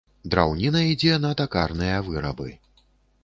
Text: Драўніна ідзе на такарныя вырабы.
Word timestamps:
Драўніна 0.33 0.79
ідзе 0.93 1.19
на 1.25 1.31
такарныя 1.43 1.99
вырабы. 2.07 2.49